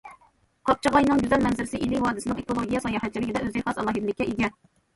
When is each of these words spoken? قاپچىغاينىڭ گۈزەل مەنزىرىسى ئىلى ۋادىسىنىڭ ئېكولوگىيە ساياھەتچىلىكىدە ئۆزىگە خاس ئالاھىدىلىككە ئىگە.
قاپچىغاينىڭ 0.69 1.21
گۈزەل 1.25 1.43
مەنزىرىسى 1.49 1.83
ئىلى 1.85 2.01
ۋادىسىنىڭ 2.07 2.41
ئېكولوگىيە 2.43 2.83
ساياھەتچىلىكىدە 2.89 3.47
ئۆزىگە 3.47 3.69
خاس 3.71 3.85
ئالاھىدىلىككە 3.87 4.31
ئىگە. 4.35 4.55